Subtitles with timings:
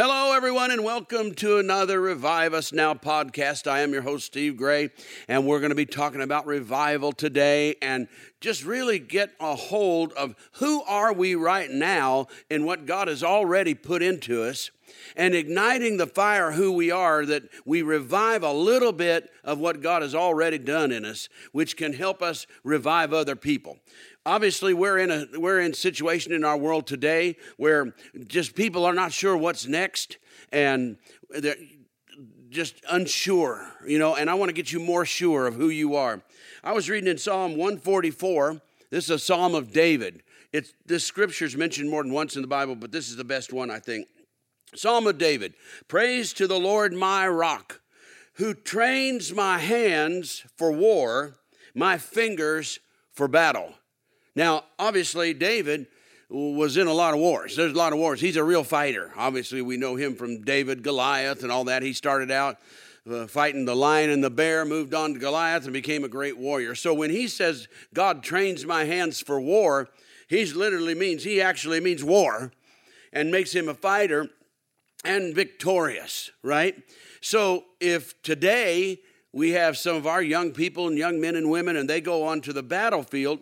[0.00, 3.68] Hello, everyone, and welcome to another Revive Us Now podcast.
[3.68, 4.90] I am your host, Steve Gray,
[5.26, 8.06] and we're going to be talking about revival today and
[8.40, 13.24] just really get a hold of who are we right now and what God has
[13.24, 14.70] already put into us
[15.16, 19.82] and igniting the fire who we are that we revive a little bit of what
[19.82, 23.78] God has already done in us which can help us revive other people
[24.28, 27.94] obviously we're in a we're in situation in our world today where
[28.26, 30.18] just people are not sure what's next
[30.52, 30.98] and
[31.30, 31.56] they're
[32.50, 35.96] just unsure you know and i want to get you more sure of who you
[35.96, 36.22] are.
[36.62, 40.22] I was reading in psalm 144 this is a psalm of david.
[40.52, 43.24] It's this scripture is mentioned more than once in the bible but this is the
[43.24, 44.08] best one i think.
[44.74, 45.54] Psalm of david.
[45.88, 47.80] Praise to the lord my rock
[48.34, 51.38] who trains my hands for war
[51.74, 52.78] my fingers
[53.10, 53.72] for battle
[54.38, 55.88] now, obviously, David
[56.30, 57.56] was in a lot of wars.
[57.56, 58.20] There's a lot of wars.
[58.20, 59.10] He's a real fighter.
[59.16, 61.82] Obviously, we know him from David, Goliath, and all that.
[61.82, 62.56] He started out
[63.10, 66.38] uh, fighting the lion and the bear, moved on to Goliath, and became a great
[66.38, 66.76] warrior.
[66.76, 69.88] So when he says, God trains my hands for war,
[70.28, 72.52] he literally means, he actually means war
[73.12, 74.28] and makes him a fighter
[75.04, 76.80] and victorious, right?
[77.20, 79.00] So if today
[79.32, 82.22] we have some of our young people and young men and women and they go
[82.22, 83.40] onto the battlefield,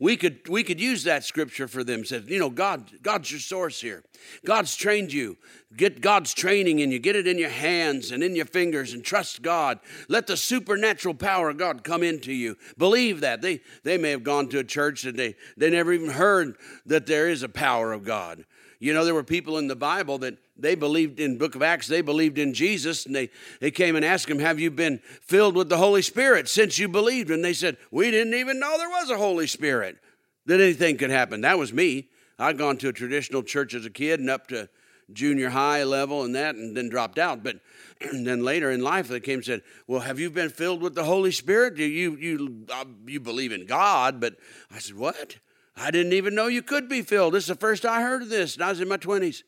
[0.00, 2.06] we could we could use that scripture for them.
[2.06, 4.02] Said, you know, God, God's your source here.
[4.46, 5.36] God's trained you.
[5.76, 6.98] Get God's training in you.
[6.98, 9.78] Get it in your hands and in your fingers and trust God.
[10.08, 12.56] Let the supernatural power of God come into you.
[12.78, 13.42] Believe that.
[13.42, 16.56] They they may have gone to a church that they they never even heard
[16.86, 18.46] that there is a power of God.
[18.80, 21.86] You know, there were people in the Bible that they believed in book of acts
[21.86, 23.30] they believed in jesus and they,
[23.60, 26.88] they came and asked him have you been filled with the holy spirit since you
[26.88, 27.30] believed?
[27.30, 29.98] And they said we didn't even know there was a holy spirit
[30.46, 31.42] that anything could happen.
[31.42, 32.08] That was me.
[32.38, 34.68] I'd gone to a traditional church as a kid and up to
[35.12, 37.42] junior high level and that and then dropped out.
[37.42, 37.60] But
[38.12, 41.04] then later in life they came and said well have you been filled with the
[41.04, 41.76] holy spirit?
[41.76, 44.20] Do you you uh, you believe in god?
[44.20, 44.36] But
[44.70, 45.36] i said what
[45.76, 48.28] i didn't even know you could be filled this is the first i heard of
[48.28, 49.42] this and i was in my 20s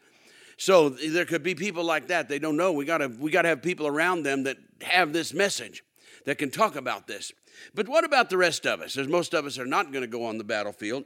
[0.63, 2.29] so there could be people like that.
[2.29, 2.71] They don't know.
[2.71, 5.83] We gotta we gotta have people around them that have this message
[6.25, 7.33] that can talk about this.
[7.75, 8.97] But what about the rest of us?
[8.97, 11.05] As most of us are not going to go on the battlefield.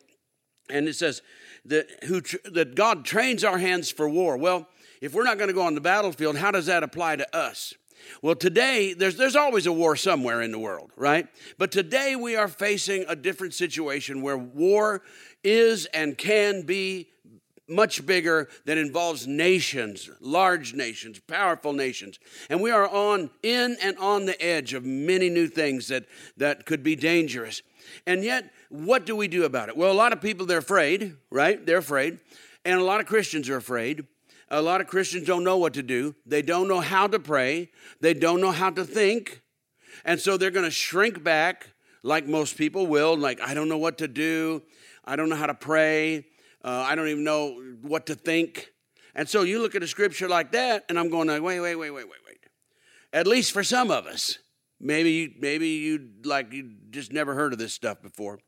[0.68, 1.22] And it says
[1.64, 4.36] that who that God trains our hands for war.
[4.36, 4.68] Well,
[5.00, 7.72] if we're not going to go on the battlefield, how does that apply to us?
[8.22, 11.28] Well, today, there's, there's always a war somewhere in the world, right?
[11.58, 15.02] But today we are facing a different situation where war
[15.42, 17.08] is and can be
[17.68, 22.18] much bigger that involves nations, large nations, powerful nations.
[22.48, 26.04] And we are on in and on the edge of many new things that,
[26.36, 27.62] that could be dangerous.
[28.06, 29.76] And yet, what do we do about it?
[29.76, 31.64] Well, a lot of people they're afraid, right?
[31.64, 32.18] They're afraid.
[32.64, 34.06] And a lot of Christians are afraid.
[34.48, 36.14] A lot of Christians don't know what to do.
[36.24, 37.70] They don't know how to pray.
[38.00, 39.42] They don't know how to think.
[40.04, 41.68] And so they're going to shrink back
[42.02, 44.62] like most people will, like, I don't know what to do.
[45.04, 46.26] I don't know how to pray.
[46.64, 48.72] Uh, I don't even know what to think.
[49.14, 51.76] And so you look at a scripture like that, and I'm going, wait, wait, wait,
[51.76, 52.38] wait, wait, wait.
[53.12, 54.38] At least for some of us,
[54.78, 58.40] maybe maybe you like you just never heard of this stuff before,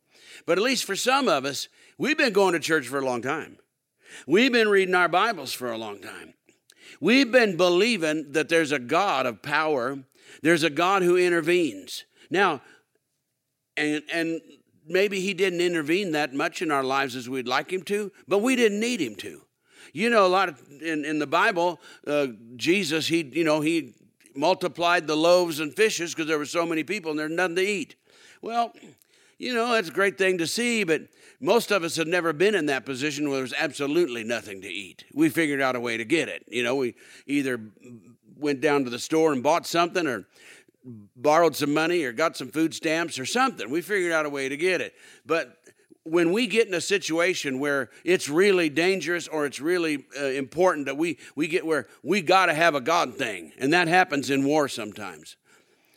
[0.46, 3.22] but at least for some of us, we've been going to church for a long
[3.22, 3.56] time.
[4.26, 6.34] We've been reading our Bibles for a long time.
[7.00, 9.98] We've been believing that there's a God of power.
[10.42, 12.04] There's a God who intervenes.
[12.30, 12.62] Now,
[13.76, 14.40] and and
[14.86, 18.38] maybe he didn't intervene that much in our lives as we'd like him to, but
[18.38, 19.42] we didn't need him to.
[19.92, 23.94] You know, a lot of in, in the Bible, uh, Jesus, he, you know, he
[24.34, 27.62] multiplied the loaves and fishes because there were so many people and there's nothing to
[27.62, 27.96] eat.
[28.42, 28.72] Well,
[29.38, 31.02] you know, that's a great thing to see, but
[31.40, 35.04] most of us have never been in that position where there's absolutely nothing to eat.
[35.14, 36.44] We figured out a way to get it.
[36.48, 36.94] You know, we
[37.26, 37.60] either
[38.36, 40.26] went down to the store and bought something or
[41.16, 43.70] borrowed some money or got some food stamps or something.
[43.70, 44.94] We figured out a way to get it.
[45.26, 45.56] But
[46.04, 50.86] when we get in a situation where it's really dangerous or it's really uh, important
[50.86, 54.30] that we, we get where we got to have a God thing, and that happens
[54.30, 55.36] in war sometimes.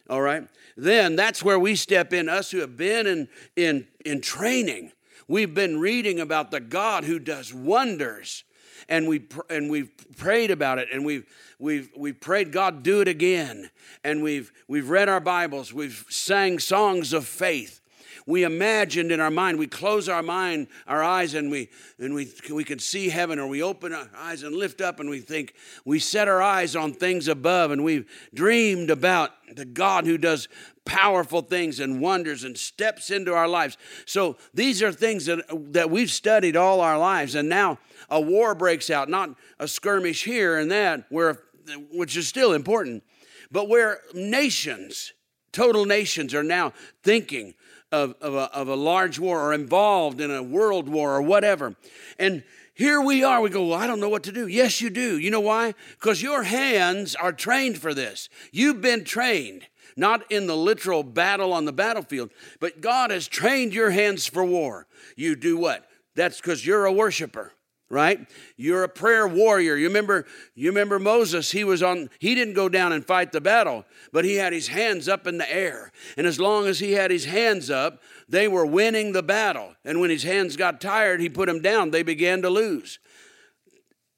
[0.09, 0.47] All right?
[0.75, 4.91] Then that's where we step in, us who have been in, in, in training.
[5.31, 8.44] We've been reading about the God who does wonders
[8.89, 11.25] and we and we've prayed about it and we've
[11.57, 13.69] we've we've prayed God do it again.
[14.04, 17.81] And we've we've read our Bibles we've sang songs of faith
[18.25, 21.69] we imagined in our mind we close our mind our eyes and we
[22.00, 25.09] and we we can see heaven or we open our eyes and lift up and
[25.09, 25.53] we think
[25.85, 30.47] we set our eyes on things above and we've dreamed about the God who does
[30.85, 33.77] powerful things and wonders and steps into our lives.
[34.06, 37.35] So these are things that, that we've studied all our lives.
[37.35, 37.79] And now
[38.09, 41.44] a war breaks out, not a skirmish here and that, where,
[41.91, 43.03] which is still important,
[43.51, 45.13] but where nations,
[45.51, 47.53] total nations, are now thinking
[47.91, 51.75] of, of, a, of a large war or involved in a world war or whatever.
[52.17, 52.43] And
[52.73, 53.41] here we are.
[53.41, 54.47] We go, well, I don't know what to do.
[54.47, 55.17] Yes, you do.
[55.17, 55.73] You know why?
[55.99, 58.29] Because your hands are trained for this.
[58.51, 59.67] You've been trained
[59.97, 64.45] not in the literal battle on the battlefield, but God has trained your hands for
[64.45, 64.88] war.
[65.15, 65.85] You do what?
[66.15, 67.53] That's because you're a worshiper
[67.91, 68.25] right?
[68.55, 69.75] You're a prayer warrior.
[69.75, 73.41] You remember you remember moses he was on he didn't go down and fight the
[73.41, 75.91] battle but he had his hands up in the air.
[76.17, 79.75] And as long as he had his hands up they were winning the battle.
[79.83, 81.91] And when his hands got tired he put them down.
[81.91, 82.97] They began to lose.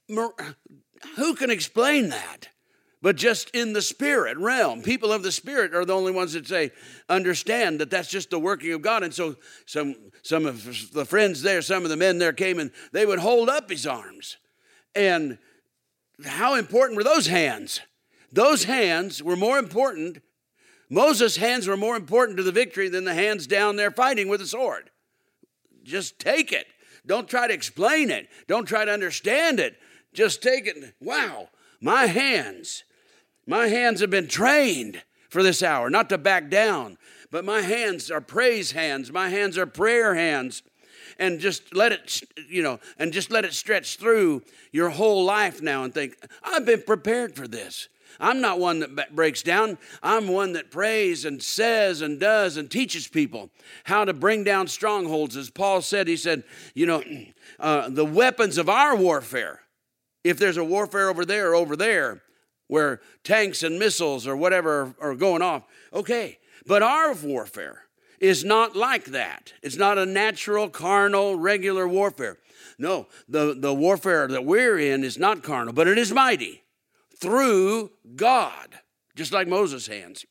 [0.08, 2.50] Who can explain that
[3.04, 4.82] but just in the spirit realm.
[4.82, 6.72] People of the spirit are the only ones that say,
[7.10, 9.04] understand that that's just the working of God.
[9.04, 9.36] And so
[9.66, 10.64] some, some of
[10.94, 13.86] the friends there, some of the men there came and they would hold up his
[13.86, 14.38] arms.
[14.96, 15.38] And
[16.24, 17.82] how important were those hands?
[18.32, 20.22] Those hands were more important.
[20.90, 24.40] Moses' hands were more important to the victory than the hands down there fighting with
[24.40, 24.90] a sword.
[25.84, 26.68] Just take it.
[27.06, 28.30] Don't try to explain it.
[28.48, 29.76] Don't try to understand it.
[30.14, 30.78] Just take it.
[31.02, 31.50] Wow,
[31.82, 32.86] my hands
[33.46, 36.98] my hands have been trained for this hour, not to back down,
[37.32, 39.12] but my hands are praise hands.
[39.12, 40.62] My hands are prayer hands.
[41.20, 44.42] And just let it, you know, and just let it stretch through
[44.72, 47.88] your whole life now and think, I've been prepared for this.
[48.20, 49.78] I'm not one that breaks down.
[50.02, 53.50] I'm one that prays and says and does and teaches people
[53.84, 55.38] how to bring down strongholds.
[55.38, 56.44] As Paul said, he said,
[56.74, 57.04] you know,
[57.60, 59.62] uh, the weapons of our warfare,
[60.24, 62.23] if there's a warfare over there over there,
[62.68, 65.64] where tanks and missiles or whatever are going off.
[65.94, 67.84] Okay, but our warfare
[68.20, 69.54] is not like that.
[69.62, 72.38] It's not a natural, carnal, regular warfare.
[72.78, 76.64] No, the, the warfare that we're in is not carnal, but it is mighty
[77.18, 78.80] through God,
[79.16, 80.26] just like Moses' hands.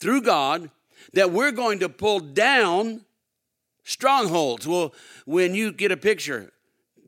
[0.00, 0.70] Through God,
[1.14, 3.04] that we're going to pull down
[3.84, 4.66] strongholds.
[4.66, 4.94] Well,
[5.24, 6.52] when you get a picture,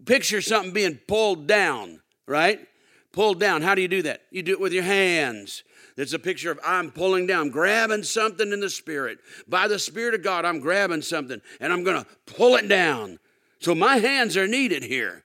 [0.05, 2.67] picture something being pulled down, right?
[3.13, 3.63] Pulled down.
[3.63, 4.23] How do you do that?
[4.31, 5.65] You do it with your hands.
[5.97, 9.19] It's a picture of I'm pulling down, grabbing something in the Spirit.
[9.47, 13.19] By the Spirit of God, I'm grabbing something and I'm going to pull it down.
[13.59, 15.25] So my hands are needed here.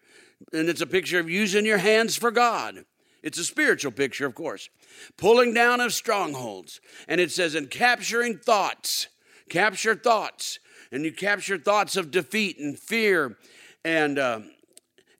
[0.51, 2.83] And it's a picture of using your hands for God.
[3.23, 4.69] It's a spiritual picture, of course.
[5.17, 6.81] Pulling down of strongholds.
[7.07, 9.07] And it says, and capturing thoughts.
[9.49, 10.59] Capture thoughts.
[10.91, 13.37] And you capture thoughts of defeat and fear
[13.83, 14.19] and.
[14.19, 14.39] Uh,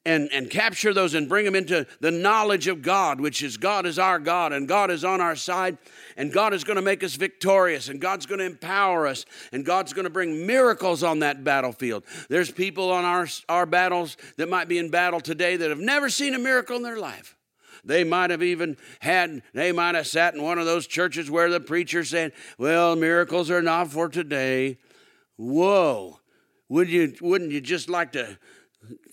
[0.06, 3.86] and, and capture those and bring them into the knowledge of God, which is God
[3.86, 5.78] is our God and God is on our side
[6.16, 9.66] and God is going to make us victorious and God's going to empower us and
[9.66, 12.04] God's going to bring miracles on that battlefield.
[12.30, 16.10] There's people on our, our battles that might be in battle today that have never
[16.10, 17.36] seen a miracle in their life.
[17.84, 21.50] They might have even had, they might have sat in one of those churches where
[21.50, 24.80] the preacher said, Well, miracles are not for today.
[25.38, 26.20] Whoa.
[26.68, 28.39] Would you, wouldn't you just like to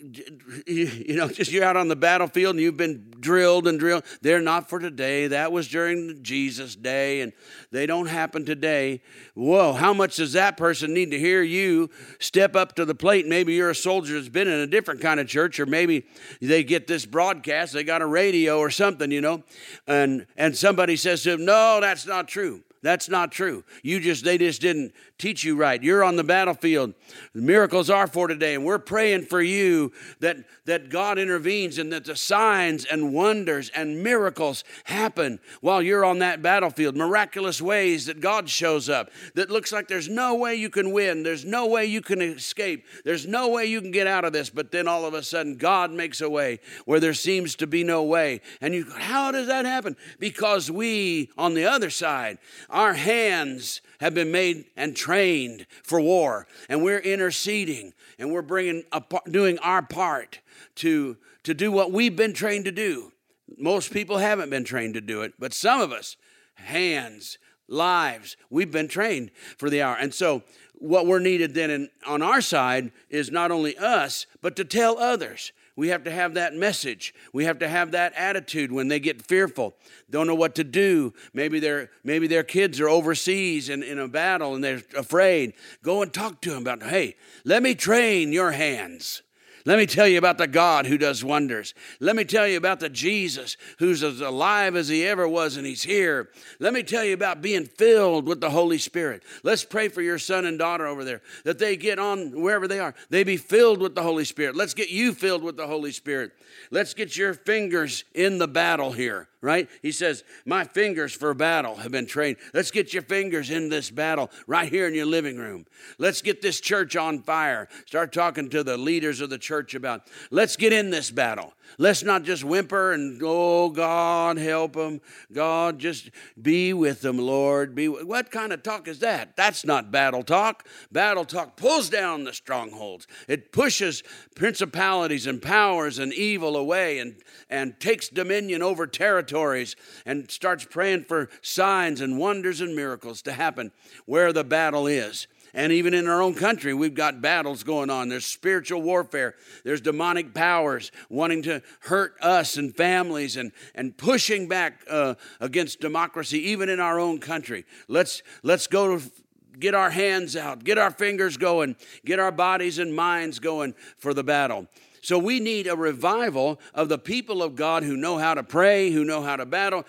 [0.67, 4.05] you know, just you're out on the battlefield and you've been drilled and drilled.
[4.21, 5.29] They're not for today.
[5.29, 7.33] That was during Jesus' day, and
[7.71, 9.03] they don't happen today.
[9.35, 13.27] Whoa, how much does that person need to hear you step up to the plate?
[13.27, 16.07] Maybe you're a soldier that's been in a different kind of church, or maybe
[16.41, 19.45] they get this broadcast, they got a radio or something, you know,
[19.87, 22.63] and and somebody says to them, No, that's not true.
[22.83, 23.63] That's not true.
[23.83, 25.81] You just they just didn't teach you right.
[25.81, 26.95] You're on the battlefield.
[27.33, 32.05] Miracles are for today, and we're praying for you that that God intervenes and that
[32.05, 36.97] the signs and wonders and miracles happen while you're on that battlefield.
[36.97, 39.11] Miraculous ways that God shows up.
[39.35, 41.23] That looks like there's no way you can win.
[41.23, 42.85] There's no way you can escape.
[43.05, 44.51] There's no way you can get out of this.
[44.51, 47.85] But then all of a sudden, God makes a way where there seems to be
[47.85, 48.41] no way.
[48.61, 49.97] And you, go, how does that happen?
[50.19, 52.39] Because we on the other side
[52.73, 58.83] our hands have been made and trained for war, and we're interceding and we're bringing
[58.91, 60.41] a, doing our part
[60.77, 63.13] to, to do what we've been trained to do.
[63.59, 66.17] Most people haven't been trained to do it, but some of us,
[66.55, 67.39] hands,
[67.69, 69.97] lives, we've been trained for the hour.
[69.99, 70.43] And so,
[70.75, 74.99] what we're needed then in, on our side is not only us, but to tell
[74.99, 75.53] others.
[75.75, 77.15] We have to have that message.
[77.33, 79.75] We have to have that attitude when they get fearful,
[80.11, 81.15] don't know what to do.
[81.33, 85.55] Maybe their maybe their kids are overseas in, in a battle and they're afraid.
[85.83, 89.23] Go and talk to them about, hey, let me train your hands.
[89.65, 91.75] Let me tell you about the God who does wonders.
[92.01, 95.67] Let me tell you about the Jesus who's as alive as he ever was and
[95.67, 96.31] he's here.
[96.59, 99.23] Let me tell you about being filled with the Holy Spirit.
[99.43, 102.81] Let's pray for your son and daughter over there that they get on wherever they
[102.81, 102.95] are.
[103.11, 104.57] They be filled with the Holy Spirit.
[104.57, 106.33] Let's get you filled with the Holy Spirit.
[106.71, 109.69] Let's get your fingers in the battle here right?
[109.83, 112.39] He says, My fingers for battle have been trained.
[112.55, 115.67] Let's get your fingers in this battle right here in your living room.
[115.99, 117.69] Let's get this church on fire.
[117.87, 121.53] Start talking to the leaders of the church about, let's get in this battle.
[121.79, 125.01] Let's not just whimper and, oh, God, help them.
[125.33, 127.75] God, just be with them, Lord.
[127.75, 128.05] Be with.
[128.05, 129.37] what kind of talk is that?
[129.37, 130.67] That's not battle talk.
[130.91, 133.07] Battle talk pulls down the strongholds.
[133.27, 134.03] It pushes
[134.35, 137.17] principalities and powers and evil away and,
[137.49, 138.87] and takes dominion over
[139.33, 143.73] territories and starts praying for signs and wonders and miracles to happen
[144.05, 145.27] where the battle is.
[145.55, 148.09] And even in our own country, we've got battles going on.
[148.09, 149.35] There's spiritual warfare,
[149.65, 155.81] there's demonic powers wanting to hurt us and families and, and pushing back uh, against
[155.81, 157.65] democracy, even in our own country.
[157.89, 159.11] Let's, let's go to
[159.59, 164.15] get our hands out, get our fingers going, get our bodies and minds going for
[164.15, 164.69] the battle.
[165.03, 168.91] So we need a revival of the people of God who know how to pray,
[168.91, 169.85] who know how to battle,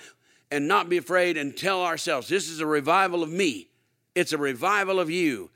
[0.51, 3.69] and not be afraid and tell ourselves, this is a revival of me.
[4.15, 5.51] It's a revival of you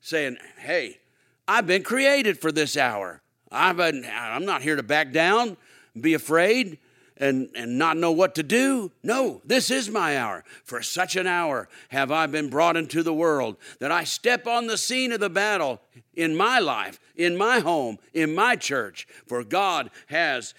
[0.00, 0.98] saying, Hey,
[1.46, 3.20] I've been created for this hour.
[3.50, 5.58] I've been, I'm not here to back down,
[5.98, 6.78] be afraid,
[7.22, 8.90] and, and not know what to do.
[9.04, 10.42] No, this is my hour.
[10.64, 14.66] For such an hour have I been brought into the world that I step on
[14.66, 15.80] the scene of the battle
[16.14, 19.06] in my life, in my home, in my church.
[19.24, 20.52] For God has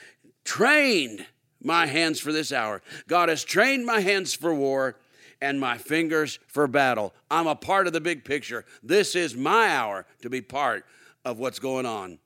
[0.46, 1.25] trained
[1.62, 2.82] my hands for this hour.
[3.10, 4.96] God has trained my hands for war
[5.41, 7.13] and my fingers for battle.
[7.29, 8.63] I'm a part of the big picture.
[8.82, 10.86] This is my hour to be part
[11.25, 12.20] of what's going on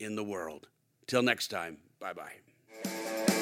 [0.00, 0.66] in the world.
[1.06, 3.33] Till next time, bye bye.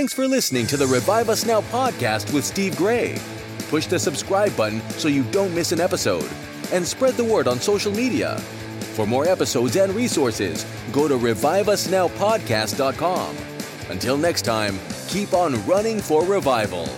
[0.00, 3.18] Thanks for listening to the Revive Us Now podcast with Steve Gray.
[3.68, 6.26] Push the subscribe button so you don't miss an episode,
[6.72, 8.38] and spread the word on social media.
[8.96, 13.36] For more episodes and resources, go to reviveusnowpodcast.com.
[13.90, 16.88] Until next time, keep on running for revival.